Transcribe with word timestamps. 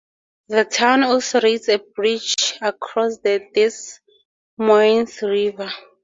The 0.47 0.65
town 0.65 1.03
also 1.03 1.39
rates 1.41 1.69
a 1.69 1.77
bridge 1.77 2.57
across 2.59 3.19
the 3.19 3.47
Des 3.53 3.99
Moines 4.57 5.21
River. 5.21 5.69